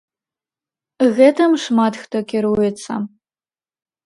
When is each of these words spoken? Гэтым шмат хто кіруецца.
Гэтым 1.17 1.51
шмат 1.65 1.93
хто 2.05 2.17
кіруецца. 2.33 2.91